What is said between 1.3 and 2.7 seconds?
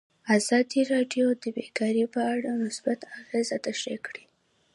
د بیکاري په اړه